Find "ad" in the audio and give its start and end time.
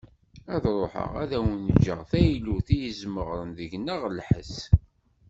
0.53-0.63, 1.23-1.31